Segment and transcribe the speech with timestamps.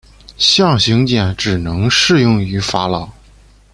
[0.39, 3.07] 象形茧只能适用于法老。